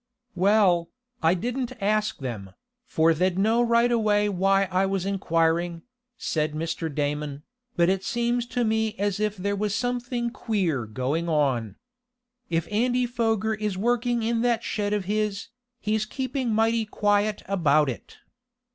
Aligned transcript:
"Well, 0.33 0.89
I 1.21 1.35
didn't 1.35 1.73
ask 1.79 2.17
them, 2.17 2.55
for 2.87 3.13
they'd 3.13 3.37
know 3.37 3.61
right 3.61 3.91
away 3.91 4.29
why 4.29 4.63
I 4.71 4.83
was 4.87 5.05
inquiring," 5.05 5.83
said 6.17 6.53
Mr. 6.53 6.91
Damon, 6.91 7.43
"but 7.75 7.87
it 7.87 8.03
seems 8.03 8.47
to 8.47 8.63
me 8.63 8.95
as 8.97 9.19
if 9.19 9.37
there 9.37 9.55
was 9.55 9.75
something 9.75 10.31
queer 10.31 10.87
going 10.87 11.29
on. 11.29 11.75
If 12.49 12.67
Andy 12.71 13.05
Foger 13.05 13.53
is 13.53 13.77
working 13.77 14.23
in 14.23 14.41
that 14.41 14.63
shed 14.63 14.91
of 14.91 15.05
his, 15.05 15.49
he's 15.79 16.07
keeping 16.07 16.49
mighty 16.51 16.85
quiet 16.87 17.43
about 17.45 17.87
it. 17.87 18.17